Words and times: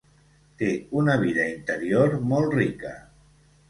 Té 0.61 0.69
una 1.03 1.19
vida 1.25 1.47
interior 1.53 2.19
molt 2.35 2.61
rica. 2.61 2.99